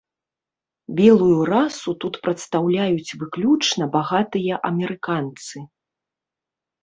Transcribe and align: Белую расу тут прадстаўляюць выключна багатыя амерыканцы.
Белую 0.99 1.39
расу 1.49 1.91
тут 2.05 2.13
прадстаўляюць 2.23 3.15
выключна 3.23 3.83
багатыя 3.97 4.53
амерыканцы. 4.73 5.57